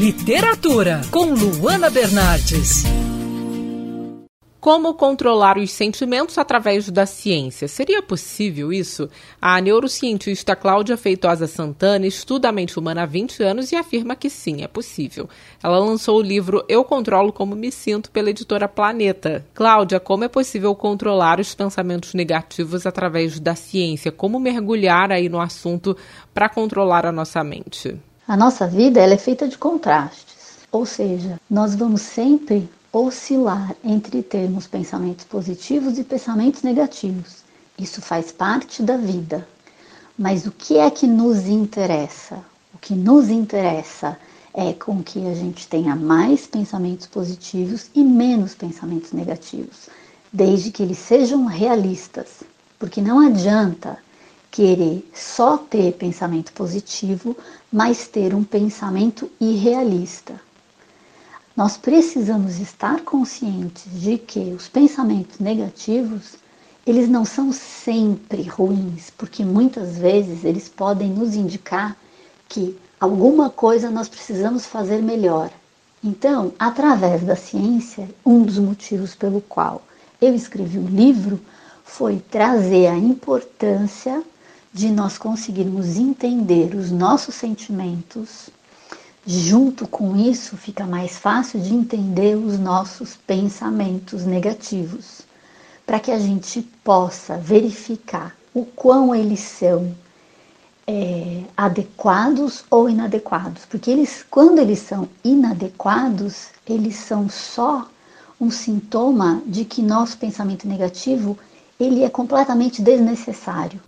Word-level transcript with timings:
Literatura, 0.00 1.02
com 1.10 1.34
Luana 1.34 1.90
Bernardes. 1.90 2.84
Como 4.58 4.94
controlar 4.94 5.58
os 5.58 5.70
sentimentos 5.72 6.38
através 6.38 6.88
da 6.88 7.04
ciência? 7.04 7.68
Seria 7.68 8.00
possível 8.00 8.72
isso? 8.72 9.10
A 9.38 9.60
neurocientista 9.60 10.56
Cláudia 10.56 10.96
Feitosa 10.96 11.46
Santana 11.46 12.06
estuda 12.06 12.48
a 12.48 12.52
mente 12.52 12.78
humana 12.78 13.02
há 13.02 13.06
20 13.06 13.42
anos 13.42 13.72
e 13.72 13.76
afirma 13.76 14.16
que 14.16 14.30
sim, 14.30 14.62
é 14.62 14.66
possível. 14.66 15.28
Ela 15.62 15.78
lançou 15.78 16.16
o 16.16 16.22
livro 16.22 16.64
Eu 16.66 16.82
Controlo 16.82 17.30
Como 17.30 17.54
Me 17.54 17.70
Sinto 17.70 18.10
pela 18.10 18.30
editora 18.30 18.66
Planeta. 18.66 19.44
Cláudia, 19.52 20.00
como 20.00 20.24
é 20.24 20.28
possível 20.28 20.74
controlar 20.74 21.38
os 21.38 21.54
pensamentos 21.54 22.14
negativos 22.14 22.86
através 22.86 23.38
da 23.38 23.54
ciência? 23.54 24.10
Como 24.10 24.40
mergulhar 24.40 25.12
aí 25.12 25.28
no 25.28 25.38
assunto 25.38 25.94
para 26.32 26.48
controlar 26.48 27.04
a 27.04 27.12
nossa 27.12 27.44
mente? 27.44 28.00
A 28.30 28.36
nossa 28.36 28.64
vida 28.64 29.00
ela 29.00 29.14
é 29.14 29.18
feita 29.18 29.48
de 29.48 29.58
contrastes, 29.58 30.58
ou 30.70 30.86
seja, 30.86 31.40
nós 31.50 31.74
vamos 31.74 32.02
sempre 32.02 32.70
oscilar 32.92 33.74
entre 33.82 34.22
termos 34.22 34.68
pensamentos 34.68 35.24
positivos 35.24 35.98
e 35.98 36.04
pensamentos 36.04 36.62
negativos. 36.62 37.38
Isso 37.76 38.00
faz 38.00 38.30
parte 38.30 38.84
da 38.84 38.96
vida. 38.96 39.44
Mas 40.16 40.46
o 40.46 40.52
que 40.52 40.78
é 40.78 40.88
que 40.92 41.08
nos 41.08 41.48
interessa? 41.48 42.36
O 42.72 42.78
que 42.78 42.94
nos 42.94 43.28
interessa 43.28 44.16
é 44.54 44.72
com 44.74 45.02
que 45.02 45.26
a 45.26 45.34
gente 45.34 45.66
tenha 45.66 45.96
mais 45.96 46.46
pensamentos 46.46 47.08
positivos 47.08 47.90
e 47.96 48.04
menos 48.04 48.54
pensamentos 48.54 49.10
negativos, 49.10 49.88
desde 50.32 50.70
que 50.70 50.84
eles 50.84 50.98
sejam 50.98 51.46
realistas. 51.46 52.44
Porque 52.78 53.02
não 53.02 53.18
adianta 53.18 53.98
querer 54.50 55.08
só 55.14 55.56
ter 55.56 55.92
pensamento 55.92 56.52
positivo, 56.52 57.36
mas 57.72 58.08
ter 58.08 58.34
um 58.34 58.42
pensamento 58.42 59.30
irrealista. 59.40 60.40
Nós 61.56 61.76
precisamos 61.76 62.58
estar 62.58 63.00
conscientes 63.02 63.84
de 63.92 64.18
que 64.18 64.52
os 64.52 64.68
pensamentos 64.68 65.38
negativos, 65.38 66.36
eles 66.86 67.08
não 67.08 67.24
são 67.24 67.52
sempre 67.52 68.42
ruins, 68.42 69.10
porque 69.10 69.44
muitas 69.44 69.98
vezes 69.98 70.44
eles 70.44 70.68
podem 70.68 71.10
nos 71.10 71.34
indicar 71.34 71.96
que 72.48 72.76
alguma 72.98 73.50
coisa 73.50 73.90
nós 73.90 74.08
precisamos 74.08 74.66
fazer 74.66 75.02
melhor. 75.02 75.50
Então, 76.02 76.52
através 76.58 77.22
da 77.22 77.36
ciência, 77.36 78.08
um 78.24 78.42
dos 78.42 78.58
motivos 78.58 79.14
pelo 79.14 79.40
qual 79.42 79.82
eu 80.20 80.34
escrevi 80.34 80.78
o 80.78 80.86
livro 80.86 81.38
foi 81.84 82.22
trazer 82.30 82.86
a 82.86 82.96
importância 82.96 84.22
de 84.72 84.90
nós 84.90 85.18
conseguirmos 85.18 85.96
entender 85.96 86.74
os 86.74 86.90
nossos 86.90 87.34
sentimentos. 87.34 88.50
Junto 89.26 89.86
com 89.86 90.16
isso, 90.16 90.56
fica 90.56 90.86
mais 90.86 91.18
fácil 91.18 91.60
de 91.60 91.74
entender 91.74 92.36
os 92.36 92.58
nossos 92.58 93.16
pensamentos 93.16 94.24
negativos, 94.24 95.22
para 95.84 96.00
que 96.00 96.10
a 96.10 96.18
gente 96.18 96.62
possa 96.84 97.36
verificar 97.36 98.34
o 98.54 98.64
quão 98.64 99.14
eles 99.14 99.40
são 99.40 99.94
é, 100.86 101.42
adequados 101.56 102.64
ou 102.70 102.88
inadequados, 102.88 103.64
porque 103.66 103.90
eles, 103.90 104.24
quando 104.30 104.58
eles 104.58 104.78
são 104.78 105.08
inadequados, 105.22 106.48
eles 106.66 106.96
são 106.96 107.28
só 107.28 107.88
um 108.40 108.50
sintoma 108.50 109.42
de 109.46 109.64
que 109.64 109.82
nosso 109.82 110.16
pensamento 110.16 110.66
negativo 110.66 111.38
ele 111.78 112.02
é 112.02 112.08
completamente 112.08 112.80
desnecessário. 112.82 113.80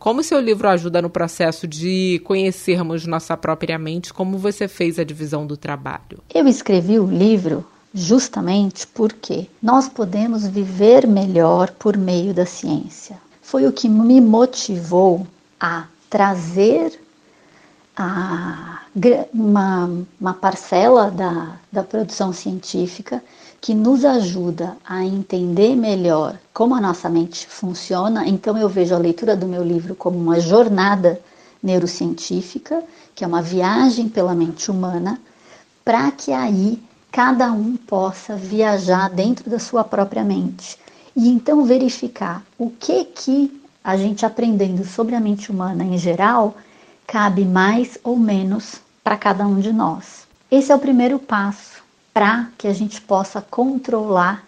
Como 0.00 0.22
seu 0.22 0.40
livro 0.40 0.66
ajuda 0.66 1.02
no 1.02 1.10
processo 1.10 1.68
de 1.68 2.22
conhecermos 2.24 3.04
nossa 3.04 3.36
própria 3.36 3.78
mente, 3.78 4.14
como 4.14 4.38
você 4.38 4.66
fez 4.66 4.98
a 4.98 5.04
divisão 5.04 5.46
do 5.46 5.58
trabalho? 5.58 6.24
Eu 6.34 6.48
escrevi 6.48 6.98
o 6.98 7.04
livro 7.04 7.66
justamente 7.92 8.86
porque 8.86 9.46
nós 9.62 9.90
podemos 9.90 10.46
viver 10.46 11.06
melhor 11.06 11.70
por 11.72 11.98
meio 11.98 12.32
da 12.32 12.46
ciência. 12.46 13.18
Foi 13.42 13.66
o 13.66 13.72
que 13.72 13.90
me 13.90 14.22
motivou 14.22 15.26
a 15.60 15.84
trazer 16.08 16.98
a, 17.94 18.80
uma, 19.34 19.90
uma 20.18 20.32
parcela 20.32 21.10
da, 21.10 21.56
da 21.70 21.82
produção 21.82 22.32
científica 22.32 23.22
que 23.60 23.74
nos 23.74 24.04
ajuda 24.04 24.76
a 24.84 25.04
entender 25.04 25.76
melhor 25.76 26.38
como 26.52 26.74
a 26.74 26.80
nossa 26.80 27.08
mente 27.08 27.46
funciona. 27.46 28.26
Então, 28.26 28.56
eu 28.56 28.68
vejo 28.68 28.94
a 28.94 28.98
leitura 28.98 29.36
do 29.36 29.46
meu 29.46 29.62
livro 29.62 29.94
como 29.94 30.18
uma 30.18 30.40
jornada 30.40 31.20
neurocientífica, 31.62 32.82
que 33.14 33.22
é 33.22 33.26
uma 33.26 33.42
viagem 33.42 34.08
pela 34.08 34.34
mente 34.34 34.70
humana, 34.70 35.20
para 35.84 36.10
que 36.10 36.32
aí 36.32 36.82
cada 37.12 37.52
um 37.52 37.76
possa 37.76 38.34
viajar 38.34 39.10
dentro 39.10 39.50
da 39.50 39.58
sua 39.58 39.84
própria 39.84 40.24
mente 40.24 40.78
e 41.14 41.28
então 41.28 41.64
verificar 41.64 42.42
o 42.56 42.70
que 42.70 43.04
que 43.04 43.60
a 43.82 43.96
gente 43.96 44.24
aprendendo 44.24 44.84
sobre 44.84 45.14
a 45.14 45.20
mente 45.20 45.50
humana 45.50 45.84
em 45.84 45.98
geral 45.98 46.54
cabe 47.06 47.44
mais 47.44 47.98
ou 48.04 48.16
menos 48.16 48.80
para 49.02 49.16
cada 49.16 49.46
um 49.46 49.58
de 49.58 49.72
nós. 49.72 50.28
Esse 50.50 50.70
é 50.70 50.74
o 50.74 50.78
primeiro 50.78 51.18
passo 51.18 51.69
para 52.12 52.48
que 52.58 52.66
a 52.66 52.72
gente 52.72 53.00
possa 53.00 53.40
controlar 53.40 54.44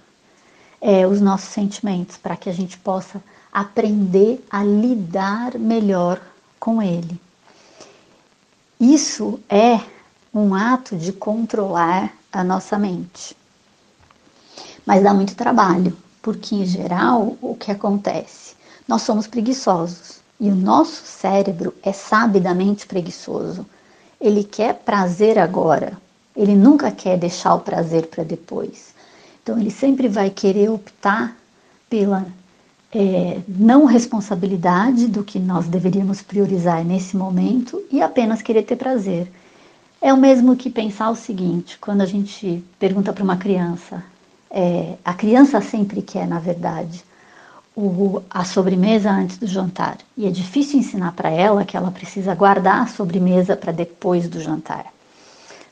é, 0.80 1.06
os 1.06 1.20
nossos 1.20 1.48
sentimentos, 1.48 2.16
para 2.16 2.36
que 2.36 2.50
a 2.50 2.52
gente 2.52 2.76
possa 2.78 3.22
aprender 3.52 4.44
a 4.50 4.64
lidar 4.64 5.58
melhor 5.58 6.20
com 6.58 6.82
ele. 6.82 7.20
Isso 8.80 9.38
é 9.48 9.80
um 10.34 10.54
ato 10.54 10.96
de 10.96 11.12
controlar 11.12 12.12
a 12.32 12.42
nossa 12.42 12.78
mente. 12.78 13.36
Mas 14.84 15.02
dá 15.02 15.14
muito 15.14 15.36
trabalho, 15.36 15.96
porque 16.20 16.54
em 16.54 16.64
geral 16.64 17.36
o 17.40 17.54
que 17.54 17.70
acontece? 17.70 18.56
Nós 18.88 19.02
somos 19.02 19.26
preguiçosos. 19.26 20.20
E 20.40 20.50
o 20.50 20.54
nosso 20.56 21.04
cérebro 21.04 21.72
é 21.84 21.92
sabidamente 21.92 22.84
preguiçoso. 22.84 23.64
Ele 24.20 24.42
quer 24.42 24.74
prazer 24.74 25.38
agora. 25.38 25.96
Ele 26.37 26.54
nunca 26.54 26.91
quer 26.91 27.19
deixar 27.19 27.54
o 27.54 27.60
prazer 27.60 28.06
para 28.06 28.25
depois. 28.25 28.94
Então, 29.43 29.59
ele 29.59 29.70
sempre 29.70 30.09
vai 30.09 30.31
querer 30.31 30.70
optar 30.70 31.37
pela 31.91 32.26
é, 32.94 33.41
não 33.48 33.87
responsabilidade 33.87 35.09
do 35.09 35.25
que 35.25 35.38
nós 35.38 35.66
deveríamos 35.66 36.20
priorizar 36.20 36.84
nesse 36.84 37.16
momento 37.16 37.82
e 37.91 38.03
apenas 38.03 38.43
querer 38.43 38.62
ter 38.62 38.76
prazer. 38.76 39.31
É 40.00 40.12
o 40.12 40.16
mesmo 40.16 40.56
que 40.56 40.69
pensar 40.69 41.10
o 41.10 41.16
seguinte: 41.16 41.78
quando 41.78 42.03
a 42.03 42.06
gente 42.06 42.62
pergunta 42.78 43.12
para 43.12 43.25
uma 43.25 43.37
criança, 43.37 44.04
é, 44.50 44.94
a 45.04 45.14
criança 45.14 45.60
sempre 45.60 46.03
quer, 46.03 46.26
na 46.26 46.38
verdade, 46.38 47.03
o, 47.75 48.20
a 48.28 48.44
sobremesa 48.44 49.10
antes 49.10 49.38
do 49.38 49.47
jantar. 49.47 49.99
E 50.16 50.26
é 50.26 50.31
difícil 50.31 50.78
ensinar 50.78 51.12
para 51.12 51.31
ela 51.31 51.64
que 51.64 51.76
ela 51.76 51.91
precisa 51.91 52.34
guardar 52.34 52.82
a 52.82 52.87
sobremesa 52.87 53.56
para 53.56 53.72
depois 53.72 54.28
do 54.28 54.41
jantar. 54.41 54.93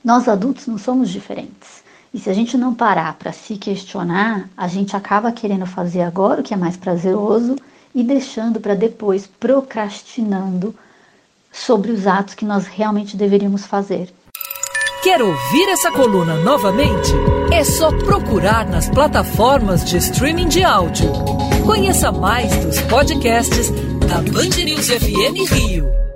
Nós 0.05 0.29
adultos 0.29 0.67
não 0.67 0.79
somos 0.79 1.11
diferentes. 1.11 1.83
E 2.13 2.19
se 2.19 2.29
a 2.29 2.33
gente 2.33 2.57
não 2.57 2.75
parar 2.75 3.15
para 3.15 3.33
se 3.33 3.57
questionar, 3.57 4.49
a 4.57 4.67
gente 4.67 4.97
acaba 4.97 5.31
querendo 5.31 5.67
fazer 5.67 6.03
agora 6.03 6.41
o 6.41 6.45
que 6.45 6.55
é 6.55 6.57
mais 6.57 6.77
prazeroso 6.77 7.57
e 7.95 8.03
deixando 8.03 8.61
para 8.61 8.75
depois, 8.75 9.27
procrastinando 9.27 10.75
sobre 11.53 11.93
os 11.93 12.07
atos 12.07 12.35
que 12.35 12.45
nós 12.45 12.67
realmente 12.67 13.17
deveríamos 13.17 13.67
fazer. 13.67 14.13
Quer 15.03 15.23
ouvir 15.23 15.69
essa 15.71 15.91
coluna 15.91 16.37
novamente? 16.43 17.11
É 17.53 17.65
só 17.65 17.91
procurar 17.91 18.67
nas 18.67 18.89
plataformas 18.89 19.85
de 19.85 19.97
streaming 19.97 20.49
de 20.49 20.63
áudio. 20.63 21.11
Conheça 21.65 22.13
mais 22.13 22.55
dos 22.65 22.81
podcasts 22.83 23.71
da 24.07 24.21
Band 24.21 24.63
News 24.65 24.89
FM 24.89 25.51
Rio. 25.51 26.10